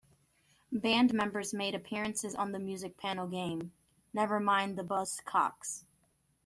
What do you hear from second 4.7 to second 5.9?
the Buzzcocks".